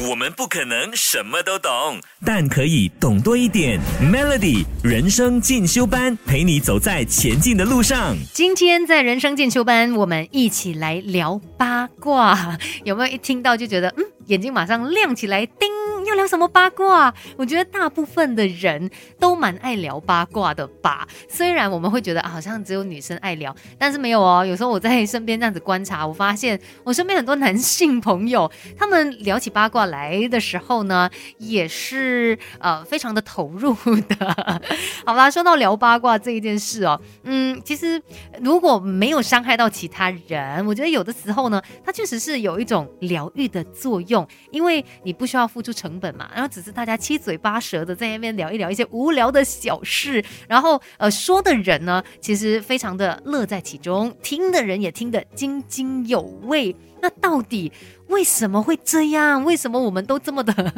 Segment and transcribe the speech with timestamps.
[0.00, 3.78] 我们不可能什么都懂，但可以懂多一点。
[4.02, 8.16] Melody 人生进修班陪你走在前进的路上。
[8.32, 12.58] 今天在人生进修班，我们一起来聊八卦。
[12.82, 15.46] 有没有一听到就觉得，嗯，眼睛马上亮起来？
[15.46, 15.68] 叮，
[16.14, 17.12] 聊什么八卦？
[17.36, 21.06] 我觉得大部分的人都蛮爱聊八卦的吧。
[21.28, 24.44] 虽然我们会觉得好像只有女生爱聊，但是没有哦。
[24.44, 31.08] 有时候我在身边这样子观察，我发现我身边很多男性朋友，他们聊起八卦来的时候呢，
[31.38, 33.74] 也是呃非常的投入
[34.08, 34.60] 的。
[35.06, 38.00] 好啦，说到聊八卦这一件事哦，嗯，其实
[38.40, 56.74] 如果没有伤害到其他人，我觉得有的时候呢，它确实是有一种疗愈的作用，因为你不需要付出成本嘛，然后只是大家七嘴八舌的在那边聊一聊一些无聊的小事，然后呃说的人呢，其实非常的乐在其中，听的人也听得津津有味。
[57.00, 57.70] 那到底
[58.08, 59.44] 为什么会这样？
[59.44, 60.72] 为什么我们都这么的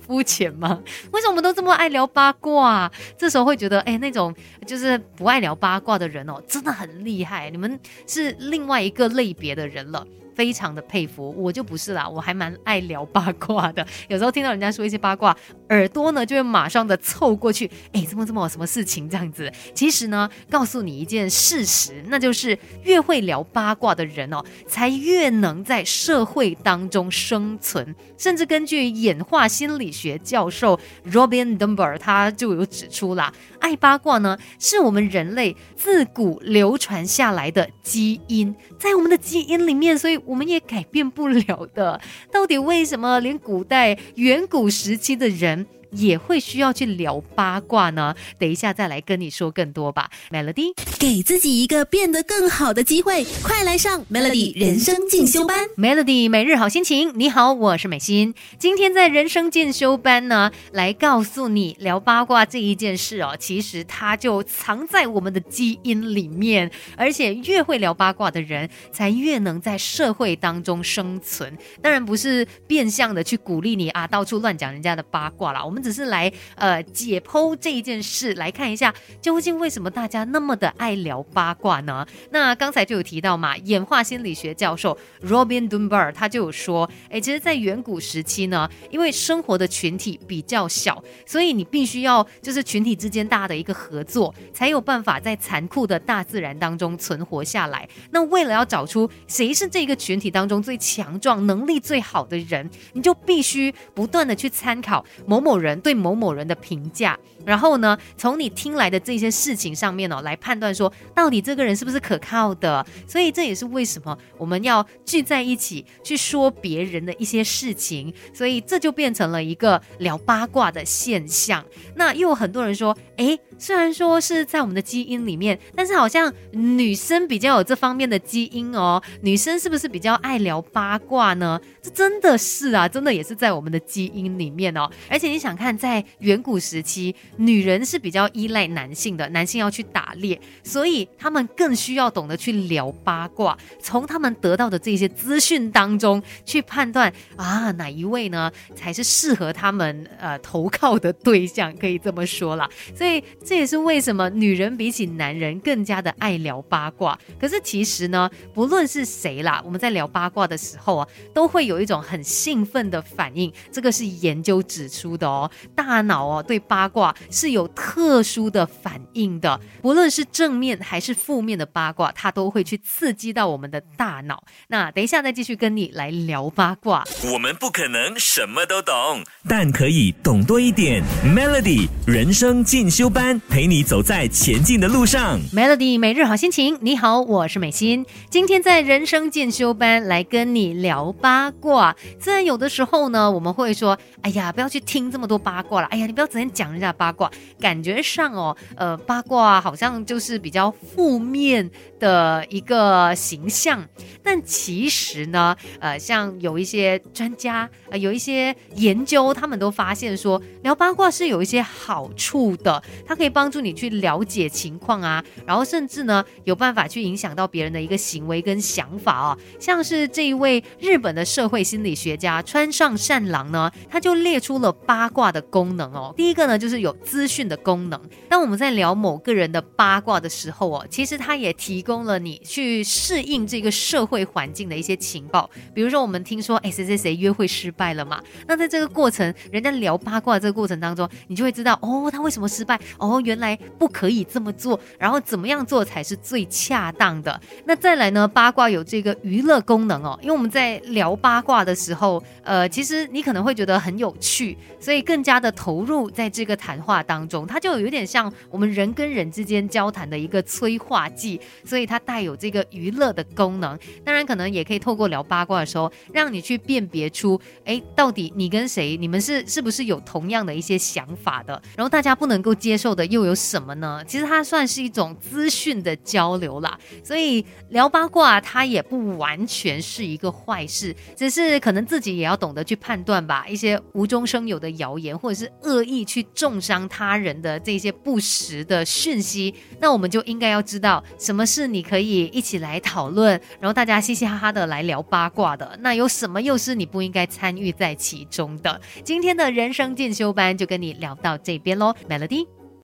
[0.00, 0.80] 肤浅吗？
[1.10, 2.88] 为什么我们都这么爱聊八卦？
[3.18, 4.32] 这时候会觉得，哎，那种
[4.64, 10.06] 就是不爱聊八卦的人哦，真的很厉害，你们是另外一个类别的人了。
[10.34, 13.86] 非常的佩服，我就不是啦，我还蛮爱聊八卦的。
[14.08, 15.36] 有时候听到人家说一些八卦，
[15.68, 19.50] 耳朵呢就会马上的凑过去，哎，怎么怎么什么事情这样子？
[19.74, 27.94] 其实呢，告诉你一件事实，那就是越会聊八卦的人哦，才越能在社会当中生存。
[28.16, 30.78] 甚至根据演化心理学教授
[31.10, 40.18] Robin Dunbar，他就有指出啦，爱八卦呢是我们人类自古流传下来的基因，在我们的基因里面，所以。
[40.24, 42.00] 我们也改变不了的。
[42.30, 45.66] 到底为什么连古代远古时期的人？
[45.92, 50.10] 也会需要去聊八卦呢，等一下再来跟你说更多吧。
[50.30, 55.68] Melody，给自己一个变得更好的机会，快来上 Melody 人生进修班。
[55.76, 58.34] Melody 每日好心情，你好，我是美心。
[58.58, 71.56] 今天在人生进修班呢，来告诉你聊八卦这一件事哦，其实它就藏在我们的基因里面，而且越会聊八卦的人，才越能在社会当中生存。
[71.82, 75.62] 当然不是变相的去鼓励你啊，到处乱讲人家的八卦啦。
[75.62, 75.81] 我们。
[75.82, 82.06] 只是来呃解剖这一件事，来看一下究竟为什么大家那么的爱聊八卦呢？
[82.30, 97.88] 那刚才就有提到嘛，演化心理学教授 Robin Dunbar 他就有说，哎，其实，在远古时期呢，因为生活的群体比较小，所以你必须要就是群体之间大的一个合作，才有办法在残酷的大自然当中存活下来。
[98.10, 105.71] 那为了要找出谁是这个群体当中最强壮、能力最好的人，你就必须不断的去参考某某人。
[105.80, 112.84] 对某某人的评价，然后呢，从你听来的这些事情上面哦，来判断说到底这个人是不是可靠的。
[113.06, 118.12] 所以这也是为什么我们要聚在一起去说别人的一些事情。
[118.32, 121.64] 所以这就变成了一个聊八卦的现象。
[121.94, 129.00] 那又有很多人说，诶，虽然说是在我们的基因里面，但是好像女生比较有这方面的基因哦。
[129.20, 131.60] 女生是不是比较爱聊八卦呢？
[131.80, 134.90] 这真的是啊，真的也是在我们的基因里面哦。
[135.08, 135.52] 而且你想。
[135.52, 152.68] 看，在远古时期，女人是比较依赖男性的，男性要去打猎，所以他们更需要懂得去聊八卦，从他们得到的这些资讯当中去判断啊，哪一位呢才是适合他们呃投靠的对象，可以这么说啦。
[152.96, 153.22] 所以
[153.52, 157.18] 这也是为什么女人比起男人更加的爱聊八卦。
[157.38, 165.50] 可是其实呢，不论是谁啦，我们在聊八卦的时候啊，都会有一种很兴奋的反应，这个是研究指出的哦。
[165.74, 174.42] 大脑哦，对八卦是有特殊的反应的，不论是正面还是负面的八卦，它都会去刺激到我们的大脑。
[174.68, 177.04] 那等一下再继续跟你来聊八卦。
[177.30, 181.02] 我们不可能什么都懂，但可以懂多一点。
[181.22, 185.38] Melody 人生进修班，陪你走在前进的路上。
[185.52, 188.06] Melody 每日好心情，你好，我是美心。
[188.30, 191.94] 今天在人生进修班来跟你聊八卦。
[192.18, 195.42] 虽然有的时候呢，我们会说，哎呀，不要去听这么多。
[195.42, 201.68] 八卦了，哎呀，你不要整天讲人家八卦，感觉上哦，呃，八卦好像就是比较负面
[201.98, 203.84] 的一个形象。
[204.22, 219.38] 但其实呢，呃，像有一些专家，呃，有一些研究，他们都发现说，聊八卦是有一些好处的，它可以可以帮助你去了解情况啊，然后甚至呢，有办法去影响到别人的一个行为跟想法啊。
[219.58, 225.32] 像是这一位日本的社会心理学家川上善郎呢，他就列出了八卦。
[225.32, 227.98] 的功能哦，第一个呢就是有资讯的功能。
[228.28, 235.48] 当我们在聊某个人的八卦的时候哦，其实他也提供了你去适应这个社会环境的一些情报。
[235.72, 238.20] 比如说，我们听说哎谁谁谁约会失败了嘛？
[238.46, 242.78] 那在这个过程，人家聊八卦这个过程当中，你就会知道哦，他为什么失败？
[242.98, 247.40] 哦，哦原来不可以这么做，然后怎么样做才是最恰当的？
[247.64, 248.26] 那再来呢？
[248.26, 263.78] 八卦有这个娱乐功能哦，因为我们在聊八卦的时候，呃，其实你可能会觉得很有趣，所以更加的投入在这个谈话当中，它就有点像我们人跟人之间交谈的一个催化剂，所以它带有这个娱乐的功能。
[264.04, 271.60] 当然，可能也可以透过聊八卦的时候，让你去辨别出，哎，到底你跟谁，你们是是不是有同样的一些想法的？
[271.76, 274.02] 然后大家不能够接受的又有什么呢？
[274.06, 283.46] 其实它算是一种资讯的交流啦，所以聊八卦它也不完全是一个坏事，只是可能自己也要懂得去判断吧。
[283.48, 295.78] 一些无中生有的谣言，或者是恶意去重伤他人的这些不实的讯息，那我们就应该要知道什么是你可以一起来讨论，然后大家嘻嘻哈哈的来聊八卦的。
[295.80, 298.80] 那有什么又是你不应该参与在其中的？
[299.04, 302.61] 今天的人生进修班就跟你聊到这边喽，Melody。